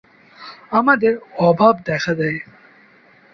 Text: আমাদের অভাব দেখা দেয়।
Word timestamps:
আমাদের 0.71 1.13
অভাব 1.39 1.73
দেখা 1.85 2.13
দেয়। 2.13 2.39